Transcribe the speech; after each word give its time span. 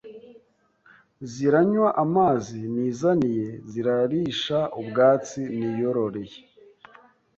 Ziranywa 1.31 1.89
amazi 2.03 2.59
nizaniye 2.73 3.47
zirarisha 3.71 4.57
ubwatsi 4.79 5.41
niyororeye 5.57 6.37